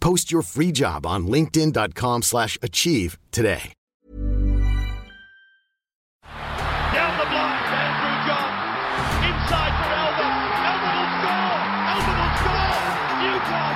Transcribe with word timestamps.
Post 0.00 0.32
your 0.32 0.42
free 0.42 0.72
job 0.72 1.06
on 1.06 1.26
linkedin.com 1.26 2.22
slash 2.22 2.58
achieve 2.62 3.18
today. 3.30 3.72
Down 6.24 7.18
the 7.18 7.28
block, 7.30 7.62
Andrew 7.70 8.16
John. 8.26 8.50
Inside 9.30 9.74
for 9.78 9.92
Elba. 9.94 10.28
Elba 10.70 10.88
will 10.96 11.10
score. 11.20 11.60
Elba 11.92 12.12
will 12.18 12.34
score. 12.40 12.80
Newcastle 13.22 13.69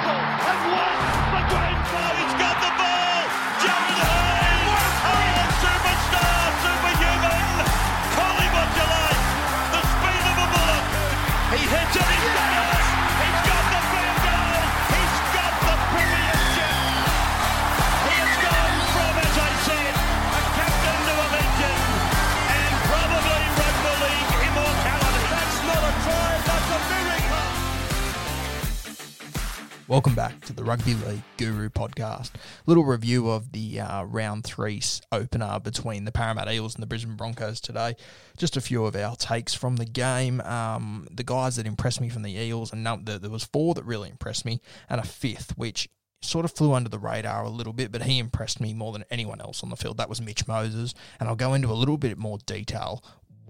Welcome 29.94 30.16
back 30.16 30.44
to 30.46 30.52
the 30.52 30.64
Rugby 30.64 30.94
League 30.94 31.22
Guru 31.36 31.68
podcast. 31.68 32.32
Little 32.66 32.82
review 32.82 33.30
of 33.30 33.52
the 33.52 33.78
uh, 33.78 34.02
round 34.02 34.42
three 34.42 34.82
opener 35.12 35.60
between 35.60 36.04
the 36.04 36.10
Parramatta 36.10 36.50
Eels 36.50 36.74
and 36.74 36.82
the 36.82 36.88
Brisbane 36.88 37.14
Broncos 37.14 37.60
today. 37.60 37.94
Just 38.36 38.56
a 38.56 38.60
few 38.60 38.86
of 38.86 38.96
our 38.96 39.14
takes 39.14 39.54
from 39.54 39.76
the 39.76 39.84
game. 39.84 40.40
Um, 40.40 41.06
the 41.12 41.22
guys 41.22 41.54
that 41.54 41.66
impressed 41.68 42.00
me 42.00 42.08
from 42.08 42.22
the 42.22 42.36
Eels, 42.36 42.72
and 42.72 42.84
there 42.84 43.30
was 43.30 43.44
four 43.44 43.74
that 43.74 43.84
really 43.84 44.10
impressed 44.10 44.44
me, 44.44 44.60
and 44.90 45.00
a 45.00 45.04
fifth 45.04 45.56
which 45.56 45.88
sort 46.22 46.44
of 46.44 46.50
flew 46.50 46.72
under 46.72 46.88
the 46.88 46.98
radar 46.98 47.44
a 47.44 47.48
little 47.48 47.72
bit, 47.72 47.92
but 47.92 48.02
he 48.02 48.18
impressed 48.18 48.60
me 48.60 48.74
more 48.74 48.92
than 48.92 49.04
anyone 49.12 49.40
else 49.40 49.62
on 49.62 49.70
the 49.70 49.76
field. 49.76 49.98
That 49.98 50.08
was 50.08 50.20
Mitch 50.20 50.48
Moses, 50.48 50.92
and 51.20 51.28
I'll 51.28 51.36
go 51.36 51.54
into 51.54 51.70
a 51.70 51.72
little 51.72 51.98
bit 51.98 52.18
more 52.18 52.38
detail 52.46 53.04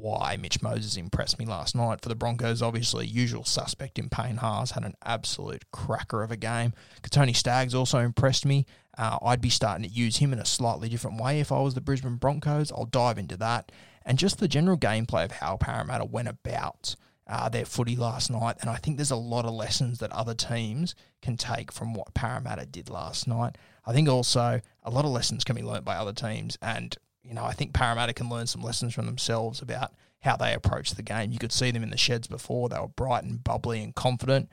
why 0.04 0.36
Mitch 0.38 0.60
Moses 0.60 0.98
impressed 0.98 1.38
me 1.38 1.46
last 1.46 1.74
night. 1.74 2.02
For 2.02 2.10
the 2.10 2.14
Broncos, 2.14 2.60
obviously, 2.60 3.06
usual 3.06 3.42
suspect 3.42 3.98
in 3.98 4.10
Payne 4.10 4.36
Haas 4.36 4.72
had 4.72 4.84
an 4.84 4.96
absolute 5.02 5.64
cracker 5.72 6.22
of 6.22 6.30
a 6.30 6.36
game. 6.36 6.74
Kotoni 7.02 7.34
Staggs 7.34 7.74
also 7.74 8.00
impressed 8.00 8.44
me. 8.44 8.66
Uh, 8.98 9.18
I'd 9.22 9.40
be 9.40 9.48
starting 9.48 9.88
to 9.88 9.94
use 9.94 10.18
him 10.18 10.34
in 10.34 10.38
a 10.38 10.44
slightly 10.44 10.90
different 10.90 11.18
way 11.18 11.40
if 11.40 11.50
I 11.50 11.58
was 11.60 11.72
the 11.72 11.80
Brisbane 11.80 12.16
Broncos. 12.16 12.70
I'll 12.70 12.84
dive 12.84 13.16
into 13.16 13.38
that. 13.38 13.72
And 14.04 14.18
just 14.18 14.38
the 14.38 14.46
general 14.46 14.76
gameplay 14.76 15.24
of 15.24 15.32
how 15.32 15.56
Parramatta 15.56 16.04
went 16.04 16.28
about 16.28 16.96
uh, 17.26 17.48
their 17.48 17.64
footy 17.64 17.96
last 17.96 18.30
night. 18.30 18.56
And 18.60 18.68
I 18.68 18.76
think 18.76 18.98
there's 18.98 19.10
a 19.10 19.16
lot 19.16 19.46
of 19.46 19.54
lessons 19.54 20.00
that 20.00 20.12
other 20.12 20.34
teams 20.34 20.94
can 21.22 21.38
take 21.38 21.72
from 21.72 21.94
what 21.94 22.12
Parramatta 22.12 22.66
did 22.66 22.90
last 22.90 23.26
night. 23.26 23.56
I 23.86 23.94
think 23.94 24.10
also 24.10 24.60
a 24.82 24.90
lot 24.90 25.06
of 25.06 25.12
lessons 25.12 25.44
can 25.44 25.56
be 25.56 25.62
learnt 25.62 25.86
by 25.86 25.96
other 25.96 26.12
teams. 26.12 26.58
And 26.60 26.94
you 27.24 27.34
know, 27.34 27.44
I 27.44 27.52
think 27.52 27.72
Parramatta 27.72 28.12
can 28.12 28.28
learn 28.28 28.46
some 28.46 28.62
lessons 28.62 28.94
from 28.94 29.06
themselves 29.06 29.62
about 29.62 29.92
how 30.20 30.36
they 30.36 30.54
approach 30.54 30.92
the 30.92 31.02
game. 31.02 31.32
You 31.32 31.38
could 31.38 31.52
see 31.52 31.70
them 31.70 31.82
in 31.82 31.90
the 31.90 31.96
sheds 31.96 32.28
before; 32.28 32.68
they 32.68 32.78
were 32.78 32.88
bright 32.88 33.24
and 33.24 33.42
bubbly 33.42 33.82
and 33.82 33.94
confident. 33.94 34.48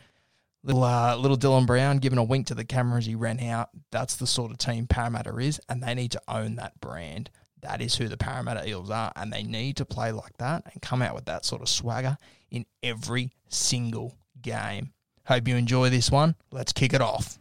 Little 0.63 0.83
uh, 0.83 1.15
little 1.15 1.37
Dylan 1.37 1.65
Brown 1.65 1.97
giving 1.97 2.19
a 2.19 2.23
wink 2.23 2.47
to 2.47 2.55
the 2.55 2.63
camera 2.63 2.97
as 2.99 3.05
he 3.05 3.15
ran 3.15 3.39
out. 3.39 3.69
That's 3.91 4.15
the 4.15 4.27
sort 4.27 4.51
of 4.51 4.57
team 4.57 4.87
Parramatta 4.87 5.35
is, 5.37 5.59
and 5.67 5.83
they 5.83 5.93
need 5.93 6.11
to 6.11 6.21
own 6.27 6.55
that 6.55 6.79
brand. 6.79 7.29
That 7.61 7.81
is 7.81 7.95
who 7.95 8.07
the 8.07 8.17
Parramatta 8.17 8.67
Eels 8.67 8.89
are, 8.89 9.11
and 9.15 9.31
they 9.31 9.43
need 9.43 9.77
to 9.77 9.85
play 9.85 10.11
like 10.11 10.37
that 10.37 10.63
and 10.71 10.81
come 10.81 11.01
out 11.01 11.13
with 11.13 11.25
that 11.25 11.45
sort 11.45 11.61
of 11.61 11.69
swagger 11.69 12.17
in 12.49 12.65
every 12.81 13.31
single 13.49 14.17
game. 14.41 14.93
Hope 15.25 15.47
you 15.47 15.55
enjoy 15.55 15.89
this 15.89 16.09
one. 16.09 16.35
Let's 16.51 16.73
kick 16.73 16.93
it 16.93 17.01
off. 17.01 17.37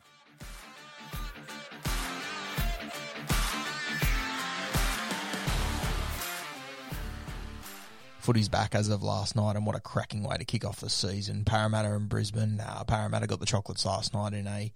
Footy's 8.20 8.50
back 8.50 8.74
as 8.74 8.88
of 8.90 9.02
last 9.02 9.34
night, 9.34 9.56
and 9.56 9.64
what 9.64 9.74
a 9.74 9.80
cracking 9.80 10.22
way 10.22 10.36
to 10.36 10.44
kick 10.44 10.64
off 10.64 10.80
the 10.80 10.90
season. 10.90 11.44
Parramatta 11.44 11.94
and 11.94 12.08
Brisbane. 12.08 12.60
Uh, 12.60 12.84
Parramatta 12.84 13.26
got 13.26 13.40
the 13.40 13.46
chocolates 13.46 13.86
last 13.86 14.12
night 14.12 14.34
in 14.34 14.46
a 14.46 14.72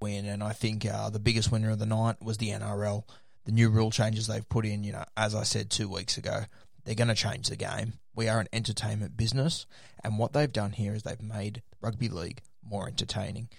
win, 0.00 0.24
and 0.24 0.42
I 0.42 0.52
think 0.52 0.86
uh, 0.86 1.10
the 1.10 1.18
biggest 1.18 1.52
winner 1.52 1.70
of 1.70 1.78
the 1.78 1.86
night 1.86 2.22
was 2.22 2.38
the 2.38 2.48
NRL. 2.48 3.04
The 3.44 3.52
new 3.52 3.68
rule 3.68 3.90
changes 3.90 4.26
they've 4.26 4.48
put 4.48 4.64
in, 4.64 4.82
you 4.82 4.92
know, 4.92 5.04
as 5.14 5.34
I 5.34 5.42
said 5.42 5.70
two 5.70 5.88
weeks 5.90 6.16
ago, 6.16 6.44
they're 6.84 6.94
going 6.94 7.08
to 7.08 7.14
change 7.14 7.48
the 7.48 7.56
game. 7.56 7.94
We 8.14 8.28
are 8.28 8.40
an 8.40 8.48
entertainment 8.52 9.14
business, 9.14 9.66
and 10.02 10.18
what 10.18 10.32
they've 10.32 10.52
done 10.52 10.72
here 10.72 10.94
is 10.94 11.02
they've 11.02 11.20
made 11.20 11.62
rugby 11.82 12.08
league 12.08 12.40
more 12.64 12.88
entertaining. 12.88 13.50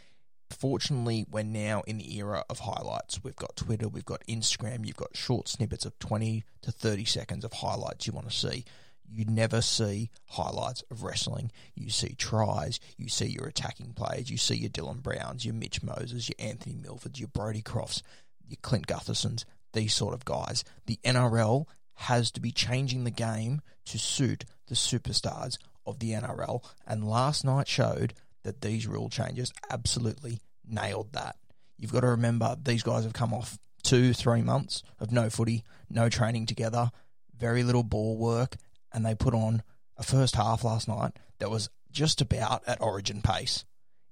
Fortunately, 0.49 1.25
we're 1.29 1.43
now 1.43 1.83
in 1.87 1.99
the 1.99 2.17
era 2.17 2.43
of 2.49 2.59
highlights. 2.59 3.23
We've 3.23 3.35
got 3.35 3.55
Twitter, 3.55 3.87
we've 3.87 4.03
got 4.03 4.23
Instagram, 4.27 4.85
you've 4.85 4.97
got 4.97 5.15
short 5.15 5.47
snippets 5.47 5.85
of 5.85 5.97
20 5.99 6.43
to 6.63 6.71
30 6.71 7.05
seconds 7.05 7.45
of 7.45 7.53
highlights 7.53 8.07
you 8.07 8.13
want 8.13 8.29
to 8.29 8.35
see. 8.35 8.65
You 9.13 9.25
never 9.25 9.61
see 9.61 10.09
highlights 10.27 10.83
of 10.89 11.03
wrestling. 11.03 11.51
You 11.75 11.89
see 11.89 12.15
tries, 12.15 12.79
you 12.97 13.09
see 13.09 13.25
your 13.25 13.47
attacking 13.47 13.93
plays, 13.93 14.29
you 14.29 14.37
see 14.37 14.55
your 14.55 14.69
Dylan 14.69 15.01
Browns, 15.01 15.43
your 15.43 15.53
Mitch 15.53 15.83
Moses, 15.83 16.29
your 16.29 16.47
Anthony 16.47 16.75
Milfords, 16.75 17.19
your 17.19 17.27
Brodie 17.27 17.61
Crofts, 17.61 18.01
your 18.47 18.57
Clint 18.61 18.87
Guthersons, 18.87 19.43
these 19.73 19.93
sort 19.93 20.13
of 20.13 20.25
guys. 20.25 20.63
The 20.85 20.99
NRL 21.03 21.65
has 21.95 22.31
to 22.31 22.41
be 22.41 22.51
changing 22.51 23.03
the 23.03 23.11
game 23.11 23.61
to 23.85 23.99
suit 23.99 24.45
the 24.67 24.75
superstars 24.75 25.57
of 25.85 25.99
the 25.99 26.11
NRL, 26.11 26.63
and 26.87 27.07
last 27.07 27.43
night 27.43 27.67
showed 27.67 28.13
that 28.43 28.61
these 28.61 28.87
rule 28.87 29.09
changes 29.09 29.51
absolutely 29.69 30.39
nailed 30.65 31.13
that. 31.13 31.35
You've 31.77 31.91
got 31.91 32.01
to 32.01 32.07
remember 32.07 32.55
these 32.61 32.83
guys 32.83 33.03
have 33.03 33.13
come 33.13 33.33
off 33.33 33.57
two, 33.83 34.13
three 34.13 34.41
months 34.41 34.83
of 34.99 35.11
no 35.11 35.29
footy, 35.29 35.63
no 35.89 36.09
training 36.09 36.45
together, 36.45 36.91
very 37.37 37.63
little 37.63 37.83
ball 37.83 38.17
work, 38.17 38.55
and 38.93 39.05
they 39.05 39.15
put 39.15 39.33
on 39.33 39.63
a 39.97 40.03
first 40.03 40.35
half 40.35 40.63
last 40.63 40.87
night 40.87 41.13
that 41.39 41.49
was 41.49 41.69
just 41.91 42.21
about 42.21 42.63
at 42.67 42.81
origin 42.81 43.21
pace. 43.21 43.65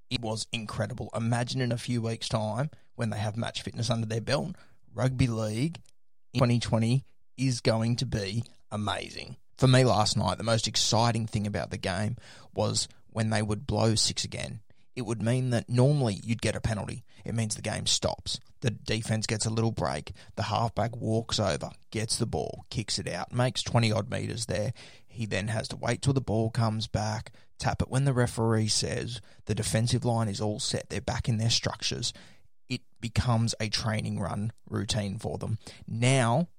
It 0.10 0.22
was 0.22 0.48
incredible. 0.52 1.10
Imagine 1.16 1.62
in 1.62 1.72
a 1.72 1.78
few 1.78 2.02
weeks' 2.02 2.30
time 2.30 2.70
when 2.96 3.10
they 3.10 3.18
have 3.18 3.38
match 3.38 3.62
fitness 3.62 3.90
under 3.90 4.08
their 4.08 4.22
belt, 4.22 4.56
rugby 4.94 5.28
league 5.28 5.80
in 6.34 6.40
2020 6.40 7.06
is 7.38 7.62
going 7.62 7.96
to 7.98 8.06
be 8.06 8.44
amazing. 8.72 9.38
For 9.58 9.68
me 9.68 9.84
last 9.84 10.18
night, 10.18 10.38
the 10.38 10.44
most 10.44 10.68
exciting 10.68 11.28
thing 11.28 11.46
about 11.46 11.70
the 11.70 11.78
game 11.78 12.18
was 12.54 12.88
when 13.08 13.30
they 13.30 13.42
would 13.42 13.68
blow 13.68 13.96
six 13.96 14.24
again. 14.24 14.62
It 15.00 15.06
would 15.06 15.22
mean 15.22 15.52
that 15.52 15.70
normally 15.70 16.20
you'd 16.26 16.42
get 16.42 16.58
a 16.58 16.60
penalty. 16.60 17.06
It 17.24 17.34
means 17.34 17.56
the 17.56 17.62
game 17.62 17.86
stops. 17.86 18.38
The 18.60 18.70
defense 18.70 19.28
gets 19.28 19.46
a 19.46 19.50
little 19.50 19.72
break. 19.72 20.12
The 20.36 20.44
halfback 20.44 20.94
walks 20.98 21.40
over, 21.40 21.70
gets 21.90 22.18
the 22.18 22.26
ball, 22.26 22.66
kicks 22.70 23.00
it 23.00 23.08
out, 23.08 23.32
makes 23.32 23.64
20 23.64 23.94
odd 23.94 24.12
meters 24.12 24.48
there. 24.48 24.74
He 25.08 25.26
then 25.26 25.48
has 25.48 25.70
to 25.70 25.78
wait 25.78 26.02
till 26.02 26.12
the 26.12 26.20
ball 26.20 26.50
comes 26.50 26.88
back, 26.88 27.32
tap 27.60 27.82
it 27.82 27.90
when 27.90 28.04
the 28.04 28.12
referee 28.12 28.68
says 28.68 29.22
the 29.46 29.56
defensive 29.56 30.04
line 30.04 30.28
is 30.28 30.42
all 30.42 30.60
set. 30.60 30.90
They're 30.90 31.00
back 31.00 31.30
in 31.30 31.38
their 31.38 31.50
structures. 31.50 32.12
It 32.68 32.82
becomes 33.00 33.56
a 33.62 33.70
training 33.70 34.20
run 34.20 34.52
routine 34.70 35.18
for 35.18 35.38
them. 35.38 35.60
Now, 35.88 36.50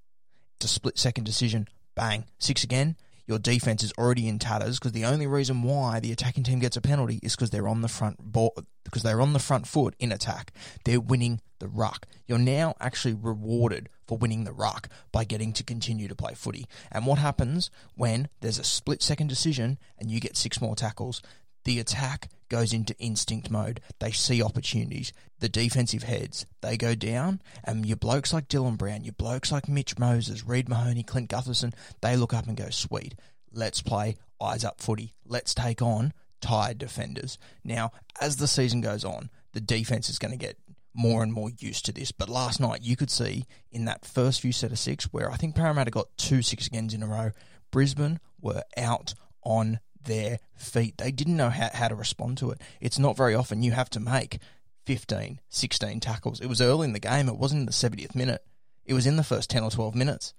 it's 0.56 0.64
a 0.64 0.68
split 0.68 0.98
second 0.98 1.24
decision. 1.24 1.68
Bang, 1.94 2.24
six 2.38 2.64
again. 2.64 2.96
Your 3.26 3.38
defense 3.38 3.82
is 3.82 3.92
already 3.98 4.28
in 4.28 4.38
tatters 4.38 4.78
because 4.78 4.92
the 4.92 5.04
only 5.04 5.26
reason 5.26 5.62
why 5.62 6.00
the 6.00 6.12
attacking 6.12 6.44
team 6.44 6.58
gets 6.58 6.76
a 6.76 6.80
penalty 6.80 7.20
is 7.22 7.36
because 7.36 7.50
they're 7.50 7.68
on 7.68 7.80
the 7.80 7.88
front 7.88 8.18
ball 8.20 8.54
because 8.84 9.02
they're 9.02 9.20
on 9.20 9.32
the 9.32 9.38
front 9.38 9.66
foot 9.66 9.94
in 9.98 10.12
attack. 10.12 10.52
They're 10.84 11.00
winning 11.00 11.40
the 11.58 11.68
ruck. 11.68 12.06
You're 12.26 12.38
now 12.38 12.74
actually 12.80 13.14
rewarded 13.14 13.88
for 14.06 14.18
winning 14.18 14.44
the 14.44 14.52
ruck 14.52 14.88
by 15.12 15.24
getting 15.24 15.52
to 15.52 15.62
continue 15.62 16.08
to 16.08 16.16
play 16.16 16.34
footy. 16.34 16.66
And 16.90 17.06
what 17.06 17.18
happens 17.18 17.70
when 17.94 18.28
there's 18.40 18.58
a 18.58 18.64
split 18.64 19.02
second 19.02 19.28
decision 19.28 19.78
and 19.98 20.10
you 20.10 20.18
get 20.18 20.36
six 20.36 20.60
more 20.60 20.74
tackles? 20.74 21.22
The 21.70 21.78
attack 21.78 22.30
goes 22.48 22.72
into 22.72 22.98
instinct 22.98 23.48
mode. 23.48 23.80
They 24.00 24.10
see 24.10 24.42
opportunities. 24.42 25.12
The 25.38 25.48
defensive 25.48 26.02
heads, 26.02 26.44
they 26.62 26.76
go 26.76 26.96
down, 26.96 27.40
and 27.62 27.86
your 27.86 27.96
blokes 27.96 28.32
like 28.32 28.48
Dylan 28.48 28.76
Brown, 28.76 29.04
your 29.04 29.12
blokes 29.12 29.52
like 29.52 29.68
Mitch 29.68 29.96
Moses, 29.96 30.44
Reed 30.44 30.68
Mahoney, 30.68 31.04
Clint 31.04 31.30
Gutherson, 31.30 31.72
they 32.00 32.16
look 32.16 32.34
up 32.34 32.48
and 32.48 32.56
go, 32.56 32.70
sweet, 32.70 33.14
let's 33.52 33.82
play 33.82 34.16
eyes 34.40 34.64
up 34.64 34.80
footy. 34.80 35.14
Let's 35.24 35.54
take 35.54 35.80
on 35.80 36.12
tired 36.40 36.78
defenders. 36.78 37.38
Now, 37.62 37.92
as 38.20 38.38
the 38.38 38.48
season 38.48 38.80
goes 38.80 39.04
on, 39.04 39.30
the 39.52 39.60
defense 39.60 40.08
is 40.08 40.18
going 40.18 40.32
to 40.32 40.36
get 40.36 40.58
more 40.92 41.22
and 41.22 41.32
more 41.32 41.50
used 41.56 41.86
to 41.86 41.92
this. 41.92 42.10
But 42.10 42.28
last 42.28 42.58
night, 42.58 42.82
you 42.82 42.96
could 42.96 43.12
see 43.12 43.46
in 43.70 43.84
that 43.84 44.04
first 44.04 44.40
few 44.40 44.50
set 44.50 44.72
of 44.72 44.78
six, 44.80 45.04
where 45.12 45.30
I 45.30 45.36
think 45.36 45.54
Parramatta 45.54 45.92
got 45.92 46.08
two 46.16 46.42
six 46.42 46.66
agains 46.66 46.94
in 46.94 47.04
a 47.04 47.06
row, 47.06 47.30
Brisbane 47.70 48.18
were 48.40 48.64
out 48.76 49.14
on 49.44 49.78
their 50.04 50.38
feet. 50.54 50.98
They 50.98 51.10
didn't 51.10 51.36
know 51.36 51.50
how, 51.50 51.70
how 51.72 51.88
to 51.88 51.94
respond 51.94 52.38
to 52.38 52.50
it. 52.50 52.60
It's 52.80 52.98
not 52.98 53.16
very 53.16 53.34
often 53.34 53.62
you 53.62 53.72
have 53.72 53.90
to 53.90 54.00
make 54.00 54.38
15, 54.86 55.40
16 55.48 56.00
tackles. 56.00 56.40
It 56.40 56.46
was 56.48 56.60
early 56.60 56.86
in 56.86 56.92
the 56.92 57.00
game. 57.00 57.28
It 57.28 57.36
wasn't 57.36 57.60
in 57.60 57.66
the 57.66 57.72
70th 57.72 58.14
minute. 58.14 58.44
It 58.84 58.94
was 58.94 59.06
in 59.06 59.16
the 59.16 59.24
first 59.24 59.50
10 59.50 59.62
or 59.62 59.70
12 59.70 59.94
minutes. 59.94 60.34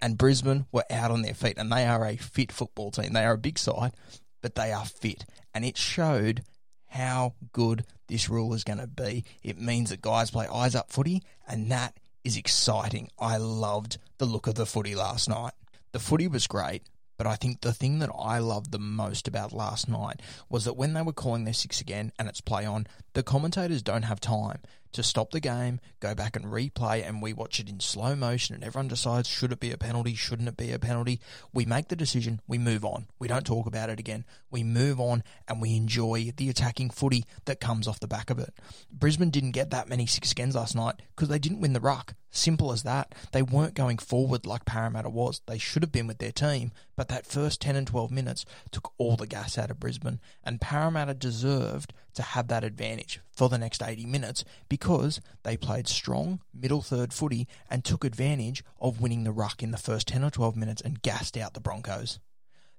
And 0.00 0.16
Brisbane 0.16 0.66
were 0.72 0.84
out 0.90 1.10
on 1.10 1.22
their 1.22 1.34
feet, 1.34 1.58
and 1.58 1.70
they 1.70 1.84
are 1.84 2.06
a 2.06 2.16
fit 2.16 2.52
football 2.52 2.90
team. 2.90 3.12
They 3.12 3.24
are 3.24 3.34
a 3.34 3.38
big 3.38 3.58
side, 3.58 3.92
but 4.40 4.54
they 4.54 4.72
are 4.72 4.86
fit. 4.86 5.26
And 5.52 5.64
it 5.64 5.76
showed 5.76 6.42
how 6.86 7.34
good 7.52 7.84
this 8.08 8.28
rule 8.28 8.54
is 8.54 8.64
going 8.64 8.78
to 8.78 8.86
be. 8.86 9.24
It 9.42 9.60
means 9.60 9.90
that 9.90 10.00
guys 10.00 10.30
play 10.30 10.46
eyes 10.46 10.74
up 10.74 10.90
footy, 10.90 11.22
and 11.46 11.70
that 11.70 11.94
is 12.24 12.36
exciting. 12.36 13.10
I 13.18 13.36
loved 13.36 13.98
the 14.18 14.26
look 14.26 14.46
of 14.46 14.54
the 14.54 14.66
footy 14.66 14.94
last 14.94 15.28
night. 15.28 15.52
The 15.92 15.98
footy 15.98 16.28
was 16.28 16.46
great. 16.46 16.82
But 17.20 17.26
I 17.26 17.36
think 17.36 17.60
the 17.60 17.74
thing 17.74 17.98
that 17.98 18.08
I 18.18 18.38
loved 18.38 18.72
the 18.72 18.78
most 18.78 19.28
about 19.28 19.52
last 19.52 19.90
night 19.90 20.22
was 20.48 20.64
that 20.64 20.78
when 20.78 20.94
they 20.94 21.02
were 21.02 21.12
calling 21.12 21.44
their 21.44 21.52
six 21.52 21.78
again 21.78 22.12
and 22.18 22.30
it's 22.30 22.40
play 22.40 22.64
on, 22.64 22.86
the 23.12 23.22
commentators 23.22 23.82
don't 23.82 24.04
have 24.04 24.20
time 24.20 24.60
to 24.92 25.02
stop 25.02 25.30
the 25.30 25.40
game, 25.40 25.80
go 26.00 26.14
back 26.14 26.36
and 26.36 26.46
replay, 26.46 27.06
and 27.06 27.22
we 27.22 27.32
watch 27.32 27.60
it 27.60 27.68
in 27.68 27.80
slow 27.80 28.14
motion, 28.14 28.54
and 28.54 28.64
everyone 28.64 28.88
decides 28.88 29.28
should 29.28 29.52
it 29.52 29.60
be 29.60 29.70
a 29.70 29.78
penalty, 29.78 30.14
shouldn't 30.14 30.48
it 30.48 30.56
be 30.56 30.72
a 30.72 30.78
penalty. 30.78 31.20
We 31.52 31.64
make 31.64 31.88
the 31.88 31.96
decision, 31.96 32.40
we 32.46 32.58
move 32.58 32.84
on. 32.84 33.06
We 33.18 33.28
don't 33.28 33.46
talk 33.46 33.66
about 33.66 33.90
it 33.90 34.00
again. 34.00 34.24
We 34.50 34.62
move 34.62 35.00
on 35.00 35.22
and 35.48 35.60
we 35.60 35.76
enjoy 35.76 36.32
the 36.36 36.48
attacking 36.50 36.90
footy 36.90 37.24
that 37.44 37.60
comes 37.60 37.86
off 37.86 38.00
the 38.00 38.08
back 38.08 38.30
of 38.30 38.38
it. 38.38 38.54
Brisbane 38.90 39.30
didn't 39.30 39.52
get 39.52 39.70
that 39.70 39.88
many 39.88 40.06
six 40.06 40.32
agains 40.32 40.54
last 40.54 40.74
night 40.74 40.96
because 41.14 41.28
they 41.28 41.38
didn't 41.38 41.60
win 41.60 41.72
the 41.72 41.80
ruck. 41.80 42.14
Simple 42.32 42.70
as 42.70 42.84
that. 42.84 43.14
They 43.32 43.42
weren't 43.42 43.74
going 43.74 43.98
forward 43.98 44.46
like 44.46 44.64
Parramatta 44.64 45.10
was. 45.10 45.40
They 45.46 45.58
should 45.58 45.82
have 45.82 45.90
been 45.90 46.06
with 46.06 46.18
their 46.18 46.30
team, 46.30 46.70
but 46.96 47.08
that 47.08 47.26
first 47.26 47.60
10 47.60 47.74
and 47.74 47.86
12 47.86 48.10
minutes 48.10 48.44
took 48.70 48.92
all 48.98 49.16
the 49.16 49.26
gas 49.26 49.58
out 49.58 49.70
of 49.70 49.80
Brisbane, 49.80 50.20
and 50.44 50.60
Parramatta 50.60 51.14
deserved 51.14 51.92
to 52.14 52.22
have 52.22 52.48
that 52.48 52.64
advantage 52.64 53.20
for 53.30 53.48
the 53.48 53.58
next 53.58 53.82
80 53.82 54.06
minutes 54.06 54.44
because 54.68 55.20
they 55.42 55.56
played 55.56 55.88
strong 55.88 56.40
middle 56.52 56.82
third 56.82 57.12
footy 57.12 57.46
and 57.68 57.84
took 57.84 58.04
advantage 58.04 58.62
of 58.80 59.00
winning 59.00 59.24
the 59.24 59.32
ruck 59.32 59.62
in 59.62 59.70
the 59.70 59.78
first 59.78 60.08
10 60.08 60.24
or 60.24 60.30
12 60.30 60.56
minutes 60.56 60.82
and 60.82 61.02
gassed 61.02 61.36
out 61.36 61.54
the 61.54 61.60
Broncos. 61.60 62.18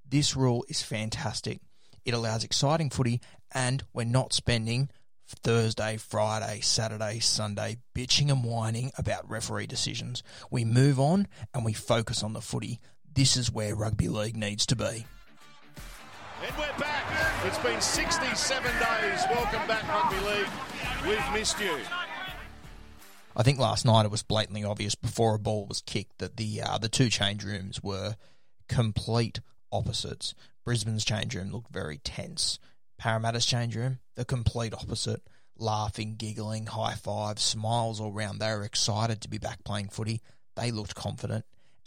This 0.08 0.36
rule 0.36 0.66
is 0.68 0.82
fantastic. 0.82 1.60
It 2.04 2.14
allows 2.14 2.44
exciting 2.44 2.90
footy 2.90 3.22
and 3.54 3.84
we're 3.94 4.04
not 4.06 4.34
spending 4.34 4.90
Thursday, 5.28 5.98
Friday, 5.98 6.60
Saturday, 6.62 7.20
Sunday 7.20 7.78
bitching 7.96 8.30
and 8.30 8.44
whining 8.44 8.92
about 8.98 9.30
referee 9.30 9.68
decisions. 9.68 10.24
We 10.50 10.66
move 10.66 11.00
on 11.00 11.28
and 11.54 11.64
we 11.64 11.74
focus 11.74 12.24
on 12.24 12.34
the 12.34 12.42
footy. 12.42 12.80
This 13.14 13.38
is 13.38 13.52
where 13.52 13.76
rugby 13.76 14.08
league 14.08 14.38
needs 14.38 14.66
to 14.68 14.76
be. 14.76 15.06
And 16.44 16.58
we're 16.58 16.80
back. 16.80 16.91
It's 17.44 17.58
been 17.58 17.82
67 17.82 18.72
days. 18.72 19.26
Welcome 19.32 19.68
back, 19.68 19.88
Rugby 19.88 20.24
League. 20.28 20.48
We've 21.08 21.34
missed 21.34 21.60
you. 21.60 21.76
I 23.36 23.42
think 23.42 23.58
last 23.58 23.84
night 23.84 24.06
it 24.06 24.12
was 24.12 24.22
blatantly 24.22 24.64
obvious 24.64 24.94
before 24.94 25.34
a 25.34 25.40
ball 25.40 25.66
was 25.66 25.82
kicked 25.82 26.20
that 26.20 26.38
the 26.38 26.62
uh, 26.62 26.78
the 26.78 26.88
two 26.88 27.10
change 27.10 27.44
rooms 27.44 27.82
were 27.82 28.16
complete 28.70 29.40
opposites. 29.72 30.36
Brisbane's 30.64 31.04
change 31.04 31.36
room 31.36 31.52
looked 31.52 31.74
very 31.74 31.98
tense. 31.98 32.60
Parramatta's 33.00 33.48
change 33.48 33.76
room, 33.76 33.98
the 34.14 34.24
complete 34.24 34.76
opposite. 34.76 35.24
Laughing, 35.58 36.18
giggling, 36.18 36.68
high 36.68 36.94
fives, 36.94 37.42
smiles 37.42 38.00
all 38.00 38.12
round. 38.12 38.40
They 38.40 38.54
were 38.54 38.64
excited 38.64 39.20
to 39.22 39.30
be 39.30 39.40
back 39.40 39.64
playing 39.64 39.90
footy. 39.90 40.22
They 40.56 40.70
looked 40.70 40.94
confident. 40.94 41.46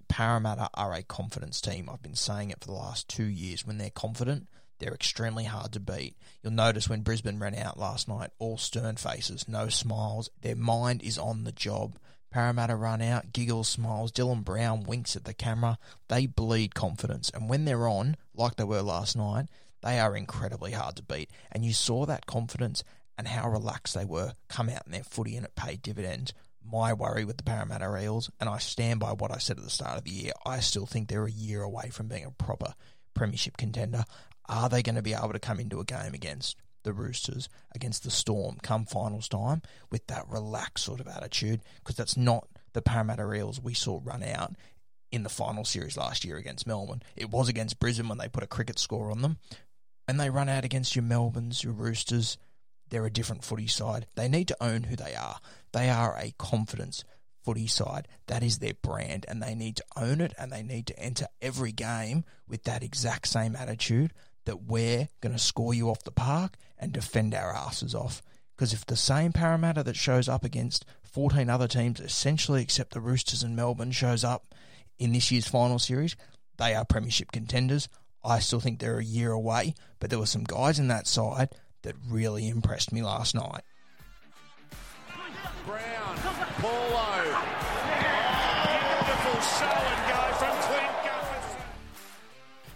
Parramatta 0.09 0.69
are 0.75 0.95
a 0.95 1.05
confidence 1.05 1.61
team. 1.61 1.89
I've 1.89 2.03
been 2.03 2.17
saying 2.17 2.50
it 2.50 2.59
for 2.61 2.67
the 2.67 2.73
last 2.73 3.09
two 3.09 3.25
years. 3.25 3.65
When 3.65 3.79
they're 3.79 3.91
confident, 3.91 4.49
they're 4.85 4.95
extremely 4.95 5.45
hard 5.45 5.73
to 5.73 5.81
beat. 5.81 6.15
You'll 6.43 6.53
notice 6.53 6.89
when 6.89 7.01
Brisbane 7.01 7.39
ran 7.39 7.55
out 7.55 7.79
last 7.79 8.07
night, 8.07 8.31
all 8.39 8.59
stern 8.59 8.97
faces, 8.97 9.49
no 9.49 9.71
smiles. 9.71 10.29
Their 10.43 10.57
mind 10.57 11.03
is 11.03 11.17
on 11.17 11.45
the 11.45 11.53
job. 11.53 11.97
Parramatta 12.31 12.77
run 12.77 13.01
out, 13.01 13.33
giggles, 13.33 13.69
smiles. 13.69 14.13
Dylan 14.13 14.45
Brown 14.45 14.83
winks 14.83 15.17
at 15.17 15.25
the 15.25 15.33
camera. 15.33 15.79
They 16.09 16.27
bleed 16.27 16.75
confidence. 16.75 17.31
And 17.33 17.49
when 17.49 17.65
they're 17.65 17.89
on, 17.89 18.19
like 18.35 18.57
they 18.57 18.65
were 18.65 18.83
last 18.83 19.17
night, 19.17 19.47
they 19.83 19.99
are 19.99 20.15
incredibly 20.15 20.73
hard 20.73 20.97
to 20.97 21.03
beat. 21.03 21.31
And 21.51 21.65
you 21.65 21.73
saw 21.73 22.05
that 22.05 22.27
confidence 22.27 22.85
and 23.17 23.27
how 23.27 23.49
relaxed 23.49 23.95
they 23.95 24.05
were 24.05 24.35
come 24.49 24.69
out 24.69 24.85
in 24.85 24.93
their 24.93 25.05
footy 25.05 25.37
and 25.37 25.47
it 25.47 25.55
paid 25.55 25.81
dividends 25.81 26.35
my 26.71 26.93
worry 26.93 27.25
with 27.25 27.37
the 27.37 27.43
Parramatta 27.43 27.95
Eels, 28.03 28.31
and 28.41 28.49
I 28.49 28.59
stand 28.59 29.01
by 29.01 29.13
what 29.13 29.31
I 29.31 29.39
said 29.39 29.59
at 29.59 29.65
the 29.65 29.71
start 29.71 29.99
of 29.99 30.05
the 30.05 30.11
year. 30.11 30.33
I 30.47 30.61
still 30.61 30.87
think 30.87 31.09
they're 31.09 31.27
a 31.27 31.31
year 31.31 31.63
away 31.63 31.91
from 31.91 32.09
being 32.09 32.25
a 32.25 32.31
proper 32.31 32.75
premiership 33.15 33.57
contender. 33.57 34.05
Are 34.49 34.69
they 34.69 34.82
going 34.82 34.96
to 34.96 35.02
be 35.02 35.14
able 35.14 35.32
to 35.32 35.38
come 35.38 35.61
into 35.61 35.81
a 35.81 35.85
game 35.85 36.14
against 36.14 36.56
the 36.82 36.93
Roosters, 36.93 37.49
against 37.75 38.05
the 38.05 38.11
Storm, 38.11 38.58
come 38.62 38.85
finals 38.85 39.29
time 39.29 39.62
with 39.91 40.06
that 40.08 40.29
relaxed 40.29 40.85
sort 40.85 41.00
of 41.00 41.08
attitude? 41.08 41.62
Because 41.79 41.96
that's 41.96 42.17
not 42.17 42.49
the 42.73 42.82
Parramatta 42.82 43.32
Eels 43.32 43.61
we 43.61 43.75
saw 43.75 44.00
run 44.02 44.23
out 44.23 44.55
in 45.11 45.23
the 45.23 45.29
final 45.29 45.64
series 45.64 45.96
last 45.96 46.25
year 46.25 46.37
against 46.37 46.67
Melbourne. 46.67 47.02
It 47.17 47.31
was 47.31 47.49
against 47.49 47.79
Brisbane 47.79 48.08
when 48.08 48.19
they 48.19 48.29
put 48.29 48.43
a 48.43 48.49
cricket 48.49 48.79
score 48.79 49.11
on 49.11 49.23
them. 49.23 49.38
And 50.06 50.20
they 50.20 50.29
run 50.29 50.50
out 50.50 50.64
against 50.64 50.94
your 50.94 51.05
Melbournes, 51.05 51.64
your 51.64 51.73
Roosters, 51.73 52.37
they're 52.90 53.06
a 53.06 53.11
different 53.11 53.44
footy 53.44 53.67
side. 53.67 54.06
They 54.14 54.29
need 54.29 54.49
to 54.49 54.62
own 54.62 54.85
who 54.85 54.97
they 54.97 55.14
are. 55.14 55.40
They 55.73 55.88
are 55.88 56.17
a 56.17 56.35
confidence 56.38 57.05
footy 57.43 57.67
side. 57.67 58.08
That 58.26 58.43
is 58.43 58.58
their 58.58 58.75
brand, 58.75 59.26
and 59.29 59.43
they 59.43 59.55
need 59.55 59.76
to 59.76 59.85
own 59.97 60.20
it 60.20 60.32
and 60.38 60.52
they 60.52 60.62
need 60.62 60.87
to 60.88 60.99
enter 60.99 61.26
every 61.42 61.73
game 61.73 62.25
with 62.47 62.64
that 62.64 62.83
exact 62.83 63.28
same 63.28 63.57
attitude 63.57 64.12
that 64.45 64.65
we're 64.65 65.09
going 65.21 65.33
to 65.33 65.39
score 65.39 65.75
you 65.75 65.91
off 65.91 66.05
the 66.05 66.11
park 66.11 66.57
and 66.79 66.93
defend 66.93 67.35
our 67.35 67.55
asses 67.55 67.95
off. 67.95 68.23
Because 68.57 68.73
if 68.73 68.87
the 68.87 68.97
same 68.97 69.33
Parramatta 69.33 69.83
that 69.83 69.97
shows 69.97 70.29
up 70.29 70.45
against 70.45 70.85
14 71.03 71.51
other 71.51 71.69
teams, 71.69 72.01
essentially 72.01 72.63
except 72.63 72.93
the 72.93 73.01
Roosters 73.01 73.43
and 73.43 73.57
Melbourne, 73.57 73.91
shows 73.91 74.23
up 74.25 74.55
in 74.99 75.13
this 75.13 75.31
year's 75.33 75.49
final 75.49 75.79
series, 75.79 76.17
they 76.57 76.75
are 76.75 76.85
premiership 76.85 77.33
contenders. 77.33 77.89
I 78.23 78.39
still 78.39 78.61
think 78.61 78.79
they're 78.79 78.99
a 78.99 79.05
year 79.05 79.33
away, 79.33 79.75
but 79.99 80.11
there 80.11 80.19
were 80.19 80.27
some 80.27 80.45
guys 80.45 80.79
in 80.79 80.89
that 80.89 81.07
side 81.07 81.51
that 81.83 81.97
really 82.09 82.49
impressed 82.49 82.93
me 82.93 83.03
last 83.03 83.35
night. 83.35 83.63
Brown, 85.67 86.17
Paulo. 86.61 87.25
Beautiful 89.05 89.41
show 89.41 90.13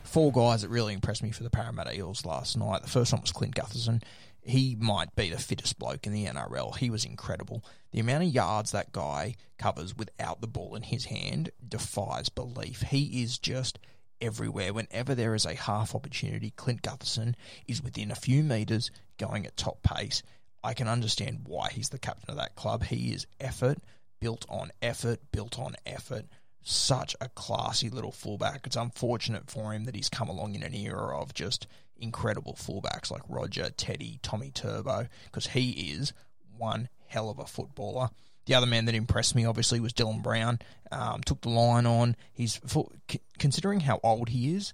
Four 0.08 0.32
guys 0.32 0.62
that 0.62 0.70
really 0.70 0.94
impressed 0.94 1.22
me 1.22 1.32
for 1.32 1.42
the 1.42 1.50
Parramatta 1.50 1.94
Eels 1.94 2.24
last 2.24 2.56
night. 2.56 2.80
The 2.80 2.88
first 2.88 3.12
one 3.12 3.20
was 3.20 3.30
Clint 3.30 3.54
Gutherson. 3.54 4.02
He 4.40 4.74
might 4.74 5.14
be 5.14 5.28
the 5.28 5.36
fittest 5.36 5.78
bloke 5.78 6.06
in 6.06 6.14
the 6.14 6.24
NRL. 6.24 6.74
He 6.74 6.88
was 6.88 7.04
incredible. 7.04 7.62
The 7.92 8.00
amount 8.00 8.24
of 8.24 8.30
yards 8.30 8.70
that 8.70 8.90
guy 8.90 9.34
covers 9.58 9.94
without 9.94 10.40
the 10.40 10.46
ball 10.46 10.74
in 10.76 10.82
his 10.82 11.04
hand 11.04 11.50
defies 11.68 12.30
belief. 12.30 12.80
He 12.80 13.22
is 13.22 13.38
just 13.38 13.78
everywhere. 14.18 14.72
Whenever 14.72 15.14
there 15.14 15.34
is 15.34 15.44
a 15.44 15.54
half 15.54 15.94
opportunity, 15.94 16.52
Clint 16.56 16.80
Gutherson 16.80 17.34
is 17.66 17.82
within 17.82 18.10
a 18.10 18.16
few 18.16 18.42
metres 18.42 18.90
going 19.18 19.44
at 19.44 19.58
top 19.58 19.82
pace. 19.82 20.22
I 20.64 20.72
can 20.72 20.88
understand 20.88 21.42
why 21.46 21.68
he's 21.68 21.90
the 21.90 21.98
captain 21.98 22.30
of 22.30 22.38
that 22.38 22.56
club. 22.56 22.84
He 22.84 23.12
is 23.12 23.26
effort, 23.40 23.76
built 24.20 24.46
on 24.48 24.70
effort, 24.80 25.20
built 25.32 25.58
on 25.58 25.76
effort. 25.84 26.24
Such 26.62 27.16
a 27.20 27.28
classy 27.30 27.88
little 27.88 28.12
fullback. 28.12 28.66
It's 28.66 28.76
unfortunate 28.76 29.50
for 29.50 29.72
him 29.72 29.84
that 29.84 29.94
he's 29.94 30.08
come 30.08 30.28
along 30.28 30.54
in 30.54 30.62
an 30.62 30.74
era 30.74 31.18
of 31.18 31.34
just 31.34 31.66
incredible 31.96 32.54
fullbacks 32.54 33.10
like 33.10 33.22
Roger, 33.28 33.70
Teddy, 33.70 34.18
Tommy 34.22 34.50
Turbo, 34.50 35.08
because 35.24 35.48
he 35.48 35.70
is 35.92 36.12
one 36.56 36.88
hell 37.06 37.30
of 37.30 37.38
a 37.38 37.46
footballer. 37.46 38.10
The 38.46 38.54
other 38.54 38.66
man 38.66 38.86
that 38.86 38.94
impressed 38.94 39.34
me, 39.34 39.44
obviously, 39.44 39.78
was 39.78 39.92
Dylan 39.92 40.22
Brown. 40.22 40.58
Um, 40.90 41.22
took 41.22 41.42
the 41.42 41.50
line 41.50 41.84
on. 41.84 42.16
He's 42.32 42.56
for, 42.66 42.90
considering 43.38 43.80
how 43.80 44.00
old 44.02 44.30
he 44.30 44.54
is, 44.54 44.72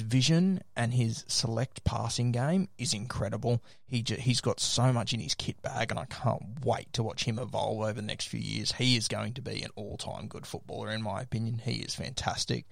vision 0.00 0.62
and 0.76 0.94
his 0.94 1.24
select 1.28 1.84
passing 1.84 2.32
game 2.32 2.68
is 2.78 2.94
incredible. 2.94 3.62
He 3.86 4.04
he's 4.06 4.40
got 4.40 4.60
so 4.60 4.92
much 4.92 5.12
in 5.12 5.20
his 5.20 5.34
kit 5.34 5.60
bag, 5.62 5.90
and 5.90 5.98
I 5.98 6.04
can't 6.04 6.64
wait 6.64 6.92
to 6.92 7.02
watch 7.02 7.24
him 7.24 7.38
evolve 7.38 7.80
over 7.80 7.92
the 7.92 8.02
next 8.02 8.28
few 8.28 8.40
years. 8.40 8.72
He 8.72 8.96
is 8.96 9.08
going 9.08 9.34
to 9.34 9.42
be 9.42 9.62
an 9.62 9.70
all-time 9.74 10.28
good 10.28 10.46
footballer, 10.46 10.90
in 10.90 11.02
my 11.02 11.20
opinion. 11.20 11.60
He 11.64 11.80
is 11.80 11.94
fantastic. 11.94 12.66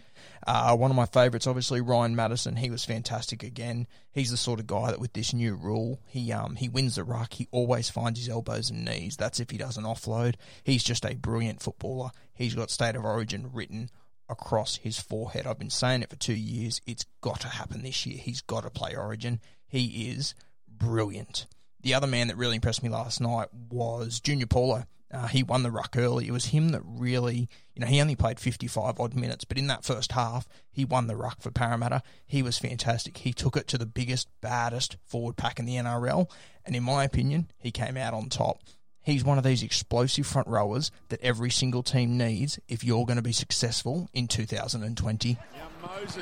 Uh, 0.46 0.76
one 0.76 0.90
of 0.90 0.96
my 0.96 1.06
favourites, 1.06 1.46
obviously, 1.46 1.80
Ryan 1.80 2.14
Matterson. 2.14 2.56
He 2.56 2.70
was 2.70 2.84
fantastic 2.84 3.42
again. 3.42 3.86
He's 4.12 4.30
the 4.30 4.36
sort 4.36 4.60
of 4.60 4.66
guy 4.66 4.90
that, 4.90 5.00
with 5.00 5.12
this 5.12 5.32
new 5.32 5.54
rule, 5.54 6.00
he 6.06 6.32
um 6.32 6.56
he 6.56 6.68
wins 6.68 6.96
the 6.96 7.04
ruck. 7.04 7.34
He 7.34 7.48
always 7.50 7.90
finds 7.90 8.18
his 8.18 8.28
elbows 8.28 8.70
and 8.70 8.84
knees. 8.84 9.16
That's 9.16 9.40
if 9.40 9.50
he 9.50 9.58
doesn't 9.58 9.84
offload. 9.84 10.34
He's 10.62 10.84
just 10.84 11.04
a 11.04 11.14
brilliant 11.14 11.62
footballer. 11.62 12.10
He's 12.34 12.54
got 12.54 12.70
state 12.70 12.96
of 12.96 13.04
origin 13.04 13.50
written 13.52 13.90
across 14.28 14.76
his 14.76 15.00
forehead. 15.00 15.46
I've 15.46 15.58
been 15.58 15.70
saying 15.70 16.02
it 16.02 16.10
for 16.10 16.16
two 16.16 16.34
years. 16.34 16.80
It's 16.86 17.06
got 17.20 17.40
to 17.40 17.48
happen 17.48 17.82
this 17.82 18.06
year. 18.06 18.18
He's 18.18 18.40
got 18.40 18.62
to 18.64 18.70
play 18.70 18.94
Origin. 18.94 19.40
He 19.66 20.10
is 20.10 20.34
brilliant. 20.68 21.46
The 21.80 21.94
other 21.94 22.06
man 22.06 22.28
that 22.28 22.36
really 22.36 22.56
impressed 22.56 22.82
me 22.82 22.88
last 22.88 23.20
night 23.20 23.48
was 23.52 24.20
Junior 24.20 24.46
Paulo. 24.46 24.84
Uh, 25.10 25.26
he 25.26 25.42
won 25.42 25.62
the 25.62 25.70
ruck 25.70 25.94
early. 25.96 26.28
It 26.28 26.32
was 26.32 26.46
him 26.46 26.70
that 26.70 26.82
really, 26.84 27.48
you 27.74 27.80
know, 27.80 27.86
he 27.86 28.00
only 28.00 28.16
played 28.16 28.38
55 28.38 29.00
odd 29.00 29.14
minutes, 29.14 29.44
but 29.44 29.56
in 29.56 29.66
that 29.68 29.84
first 29.84 30.12
half, 30.12 30.46
he 30.70 30.84
won 30.84 31.06
the 31.06 31.16
ruck 31.16 31.40
for 31.40 31.50
Parramatta. 31.50 32.02
He 32.26 32.42
was 32.42 32.58
fantastic. 32.58 33.16
He 33.18 33.32
took 33.32 33.56
it 33.56 33.66
to 33.68 33.78
the 33.78 33.86
biggest, 33.86 34.28
baddest 34.42 34.98
forward 35.06 35.36
pack 35.36 35.58
in 35.58 35.64
the 35.64 35.76
NRL, 35.76 36.30
and 36.66 36.76
in 36.76 36.82
my 36.82 37.04
opinion, 37.04 37.50
he 37.56 37.70
came 37.70 37.96
out 37.96 38.12
on 38.12 38.28
top. 38.28 38.60
He's 39.02 39.24
one 39.24 39.38
of 39.38 39.44
these 39.44 39.62
explosive 39.62 40.26
front 40.26 40.48
rowers 40.48 40.90
that 41.08 41.20
every 41.22 41.50
single 41.50 41.82
team 41.82 42.18
needs 42.18 42.58
if 42.68 42.84
you're 42.84 43.06
going 43.06 43.16
to 43.16 43.22
be 43.22 43.32
successful 43.32 44.08
in 44.12 44.28
2020. 44.28 45.28
Young 45.28 45.38
Moses, 45.82 46.16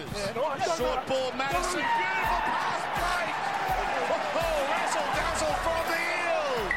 short 0.76 1.06
ball, 1.06 1.32
Matterson, 1.32 1.80
beautiful 1.80 2.40
pass 2.46 2.82
break. 2.96 3.34
Oh, 4.38 4.66
razzle 4.70 5.02
dazzle 5.16 5.54
from 5.64 5.90
the 5.90 5.98
Eels. 6.68 6.74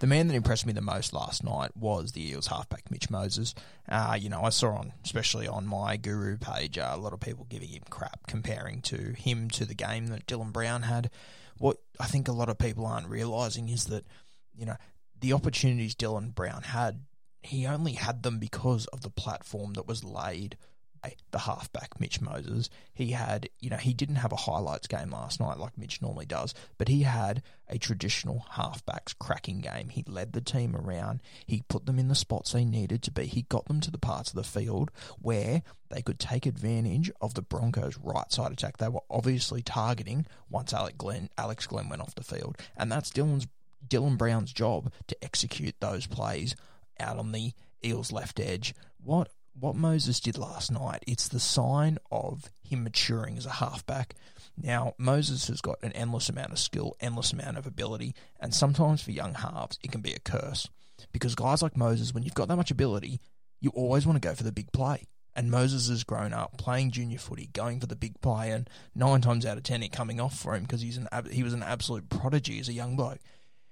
The 0.00 0.06
man 0.06 0.28
that 0.28 0.34
impressed 0.34 0.66
me 0.66 0.74
the 0.74 0.82
most 0.82 1.14
last 1.14 1.42
night 1.42 1.74
was 1.74 2.12
the 2.12 2.28
Eels 2.28 2.48
halfback 2.48 2.90
Mitch 2.90 3.08
Moses. 3.08 3.54
Uh, 3.88 4.18
you 4.20 4.28
know, 4.28 4.42
I 4.42 4.50
saw 4.50 4.74
on, 4.74 4.92
especially 5.02 5.48
on 5.48 5.66
my 5.66 5.96
Guru 5.96 6.36
page, 6.36 6.76
uh, 6.76 6.90
a 6.92 6.98
lot 6.98 7.14
of 7.14 7.20
people 7.20 7.46
giving 7.48 7.68
him 7.68 7.84
crap, 7.88 8.26
comparing 8.26 8.82
to 8.82 9.14
him 9.16 9.48
to 9.50 9.64
the 9.64 9.74
game 9.74 10.08
that 10.08 10.26
Dylan 10.26 10.52
Brown 10.52 10.82
had. 10.82 11.10
What 11.58 11.78
I 11.98 12.06
think 12.06 12.28
a 12.28 12.32
lot 12.32 12.48
of 12.48 12.58
people 12.58 12.86
aren't 12.86 13.08
realizing 13.08 13.68
is 13.68 13.86
that 13.86 14.04
you 14.56 14.66
know, 14.66 14.76
the 15.20 15.32
opportunities 15.32 15.94
Dylan 15.94 16.34
Brown 16.34 16.62
had, 16.62 17.04
he 17.42 17.66
only 17.66 17.92
had 17.92 18.22
them 18.22 18.38
because 18.38 18.86
of 18.86 19.02
the 19.02 19.10
platform 19.10 19.74
that 19.74 19.86
was 19.86 20.02
laid 20.02 20.56
the 21.30 21.38
halfback, 21.38 22.00
Mitch 22.00 22.20
Moses. 22.20 22.70
He 22.92 23.10
had, 23.10 23.48
you 23.60 23.70
know, 23.70 23.76
he 23.76 23.92
didn't 23.92 24.16
have 24.16 24.32
a 24.32 24.36
highlights 24.36 24.86
game 24.86 25.10
last 25.10 25.40
night 25.40 25.58
like 25.58 25.76
Mitch 25.76 26.00
normally 26.00 26.26
does, 26.26 26.54
but 26.78 26.88
he 26.88 27.02
had 27.02 27.42
a 27.68 27.78
traditional 27.78 28.46
halfbacks 28.54 29.16
cracking 29.18 29.60
game. 29.60 29.88
He 29.88 30.04
led 30.06 30.32
the 30.32 30.40
team 30.40 30.74
around. 30.74 31.20
He 31.46 31.62
put 31.68 31.86
them 31.86 31.98
in 31.98 32.08
the 32.08 32.14
spots 32.14 32.52
they 32.52 32.64
needed 32.64 33.02
to 33.02 33.10
be. 33.10 33.26
He 33.26 33.42
got 33.42 33.66
them 33.66 33.80
to 33.80 33.90
the 33.90 33.98
parts 33.98 34.30
of 34.30 34.36
the 34.36 34.44
field 34.44 34.90
where 35.20 35.62
they 35.90 36.02
could 36.02 36.18
take 36.18 36.46
advantage 36.46 37.10
of 37.20 37.34
the 37.34 37.42
Broncos' 37.42 37.98
right 37.98 38.30
side 38.32 38.52
attack. 38.52 38.78
They 38.78 38.88
were 38.88 39.00
obviously 39.10 39.62
targeting 39.62 40.26
once 40.48 40.72
Alex 40.72 40.94
Glenn, 40.98 41.28
Alex 41.36 41.66
Glenn 41.66 41.88
went 41.88 42.02
off 42.02 42.14
the 42.14 42.24
field, 42.24 42.56
and 42.76 42.90
that's 42.90 43.10
Dylan's 43.10 43.46
Dylan 43.86 44.18
Brown's 44.18 44.52
job 44.52 44.92
to 45.06 45.24
execute 45.24 45.76
those 45.80 46.06
plays 46.06 46.56
out 46.98 47.18
on 47.18 47.32
the 47.32 47.52
Eels 47.84 48.10
left 48.10 48.40
edge. 48.40 48.74
What 48.98 49.30
what 49.58 49.76
Moses 49.76 50.20
did 50.20 50.38
last 50.38 50.70
night, 50.70 51.02
it's 51.06 51.28
the 51.28 51.40
sign 51.40 51.98
of 52.10 52.50
him 52.62 52.84
maturing 52.84 53.36
as 53.38 53.46
a 53.46 53.50
halfback. 53.50 54.14
Now, 54.56 54.94
Moses 54.98 55.48
has 55.48 55.60
got 55.60 55.82
an 55.82 55.92
endless 55.92 56.28
amount 56.28 56.52
of 56.52 56.58
skill, 56.58 56.96
endless 57.00 57.32
amount 57.32 57.58
of 57.58 57.66
ability, 57.66 58.14
and 58.40 58.54
sometimes 58.54 59.02
for 59.02 59.12
young 59.12 59.34
halves, 59.34 59.78
it 59.82 59.92
can 59.92 60.00
be 60.00 60.12
a 60.12 60.18
curse. 60.18 60.68
Because 61.12 61.34
guys 61.34 61.62
like 61.62 61.76
Moses, 61.76 62.14
when 62.14 62.22
you've 62.22 62.34
got 62.34 62.48
that 62.48 62.56
much 62.56 62.70
ability, 62.70 63.20
you 63.60 63.70
always 63.70 64.06
want 64.06 64.20
to 64.20 64.26
go 64.26 64.34
for 64.34 64.44
the 64.44 64.52
big 64.52 64.72
play. 64.72 65.06
And 65.34 65.50
Moses 65.50 65.88
has 65.88 66.04
grown 66.04 66.32
up 66.32 66.56
playing 66.56 66.92
junior 66.92 67.18
footy, 67.18 67.50
going 67.52 67.80
for 67.80 67.86
the 67.86 67.96
big 67.96 68.20
play, 68.22 68.50
and 68.50 68.70
nine 68.94 69.20
times 69.20 69.44
out 69.44 69.58
of 69.58 69.64
ten, 69.64 69.82
it 69.82 69.92
coming 69.92 70.18
off 70.18 70.38
for 70.38 70.54
him 70.54 70.62
because 70.62 70.80
he's 70.80 70.96
an 70.96 71.08
he 71.30 71.42
was 71.42 71.52
an 71.52 71.62
absolute 71.62 72.08
prodigy 72.08 72.58
as 72.58 72.70
a 72.70 72.72
young 72.72 72.96
bloke. 72.96 73.18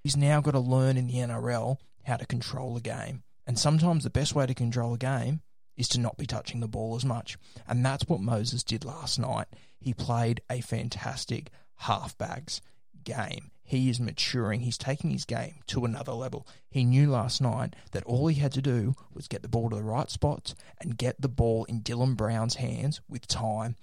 He's 0.03 0.17
now 0.17 0.43
got 0.43 0.51
to 0.51 0.61
learn 0.61 0.99
in 0.99 1.07
the 1.07 1.15
NRL 1.15 1.79
how 2.03 2.17
to 2.17 2.27
control 2.27 2.77
a 2.77 2.83
game. 2.83 3.23
And 3.47 3.59
sometimes 3.59 4.05
the 4.05 4.11
best 4.11 4.35
way 4.35 4.45
to 4.45 4.53
control 4.53 4.93
a 4.93 4.99
game 4.99 5.41
is 5.77 5.89
to 5.89 6.01
not 6.01 6.17
be 6.17 6.27
touching 6.27 6.61
the 6.61 6.69
ball 6.69 6.97
as 6.97 7.05
much. 7.05 7.37
And 7.67 7.85
that's 7.85 8.09
what 8.09 8.21
Moses 8.21 8.63
did 8.63 8.85
last 8.85 9.19
night. 9.19 9.47
He 9.79 9.93
played 9.93 10.41
a 10.51 10.61
fantastic 10.61 11.51
halfbacks 11.83 12.61
game. 13.05 13.51
He 13.67 13.89
is 13.89 13.99
maturing. 13.99 14.61
He's 14.61 14.79
taking 14.79 15.11
his 15.11 15.25
game 15.25 15.61
to 15.69 15.85
another 15.85 16.13
level. 16.13 16.47
He 16.71 16.85
knew 16.85 17.11
last 17.11 17.41
night 17.41 17.75
that 17.93 18.05
all 18.05 18.27
he 18.27 18.39
had 18.39 18.53
to 18.53 18.63
do 18.63 18.95
was 19.13 19.27
get 19.27 19.43
the 19.43 19.49
ball 19.49 19.71
to 19.71 19.77
the 19.77 19.83
right 19.83 20.11
spots 20.11 20.55
and 20.81 20.99
get 20.99 21.21
the 21.21 21.29
ball 21.29 21.65
in 21.65 21.81
Dylan 21.81 22.17
Brown's 22.17 22.57
hands 22.57 23.01
with 23.09 23.27
time. 23.27 23.77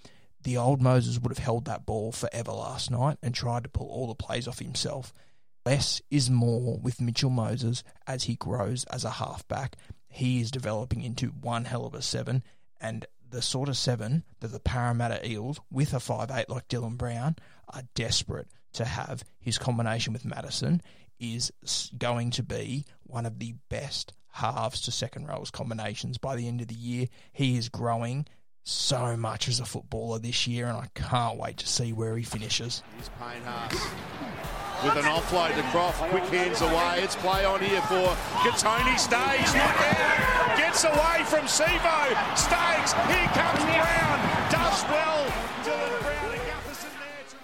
The 0.43 0.57
old 0.57 0.81
Moses 0.81 1.19
would 1.19 1.31
have 1.31 1.43
held 1.43 1.65
that 1.65 1.85
ball 1.85 2.11
forever 2.11 2.51
last 2.51 2.91
night 2.91 3.17
and 3.23 3.33
tried 3.33 3.63
to 3.63 3.69
pull 3.69 3.87
all 3.87 4.07
the 4.07 4.15
plays 4.15 4.47
off 4.47 4.59
himself. 4.59 5.13
Less 5.65 6.01
is 6.09 6.29
more 6.29 6.79
with 6.79 7.01
Mitchell 7.01 7.29
Moses 7.29 7.83
as 8.07 8.23
he 8.23 8.35
grows 8.35 8.83
as 8.85 9.03
a 9.03 9.11
halfback. 9.11 9.75
He 10.13 10.41
is 10.41 10.51
developing 10.51 11.01
into 11.03 11.27
one 11.27 11.65
hell 11.65 11.85
of 11.85 11.95
a 11.95 12.01
seven, 12.01 12.43
and 12.79 13.05
the 13.29 13.41
sort 13.41 13.69
of 13.69 13.77
seven 13.77 14.23
that 14.41 14.49
the 14.49 14.59
Parramatta 14.59 15.25
Eels, 15.27 15.59
with 15.71 15.93
a 15.93 15.99
five 16.01 16.29
eight 16.31 16.49
like 16.49 16.67
Dylan 16.67 16.97
Brown, 16.97 17.37
are 17.69 17.83
desperate 17.95 18.47
to 18.73 18.85
have. 18.85 19.23
His 19.39 19.57
combination 19.57 20.13
with 20.13 20.25
Matterson 20.25 20.81
is 21.19 21.51
going 21.97 22.31
to 22.31 22.43
be 22.43 22.85
one 23.03 23.25
of 23.25 23.39
the 23.39 23.55
best 23.69 24.13
halves 24.33 24.81
to 24.81 24.91
second 24.91 25.27
rows 25.27 25.49
combinations 25.49 26.17
by 26.17 26.35
the 26.35 26.47
end 26.47 26.61
of 26.61 26.67
the 26.67 26.75
year. 26.75 27.07
He 27.31 27.57
is 27.57 27.69
growing 27.69 28.25
so 28.63 29.15
much 29.15 29.47
as 29.47 29.59
a 29.59 29.65
footballer 29.65 30.19
this 30.19 30.45
year, 30.45 30.67
and 30.67 30.77
I 30.77 30.87
can't 30.93 31.37
wait 31.37 31.57
to 31.57 31.67
see 31.67 31.93
where 31.93 32.17
he 32.17 32.23
finishes. 32.23 32.83
Here's 32.95 33.09
Payne 33.09 33.43
Haas 33.43 34.60
with 34.83 34.95
an 34.95 35.03
offload 35.03 35.55
to 35.55 35.63
Croft. 35.69 35.99
Quick 36.09 36.23
hands 36.25 36.61
away. 36.61 37.01
It's 37.03 37.15
play 37.15 37.45
on 37.45 37.61
here 37.61 37.81
for 37.81 38.07
Kotoni. 38.41 38.97
Staggs, 38.97 39.53
there. 39.53 40.57
Gets 40.57 40.83
away 40.83 41.23
from 41.25 41.45
Sivo. 41.45 42.35
Staggs. 42.35 42.93
Here 42.93 43.29
comes 43.33 43.63
Brown. 43.63 44.51
Does 44.51 44.83
well. 44.85 45.25
Dylan 45.63 46.01
Brown 46.01 46.31
and 46.31 46.47
there. 46.47 47.41